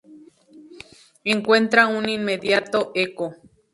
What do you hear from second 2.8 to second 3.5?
eco.